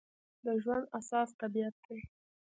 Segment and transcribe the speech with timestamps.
[0.45, 1.99] د ژوند اساس طبیعت دی.